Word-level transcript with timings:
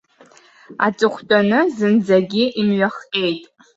Аҵыхәтәаны 0.85 1.59
зынӡагьы 1.77 2.45
имҩахҟьеит. 2.59 3.43